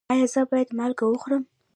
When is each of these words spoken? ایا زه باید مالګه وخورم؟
ایا 0.11 0.25
زه 0.33 0.41
باید 0.49 0.69
مالګه 0.77 1.05
وخورم؟ 1.07 1.43